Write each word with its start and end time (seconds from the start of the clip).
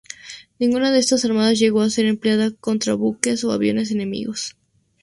Ninguna 0.57 0.89
de 0.89 0.97
estas 0.97 1.23
armas 1.25 1.59
llegó 1.59 1.81
a 1.81 1.89
ser 1.91 2.07
empleada 2.07 2.49
contra 2.55 2.95
buques 2.95 3.43
o 3.43 3.51
aviones 3.51 3.91
enemigos. 3.91 4.57